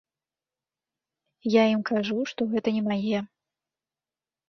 [1.61, 3.19] Я ім кажу, што гэта не мае.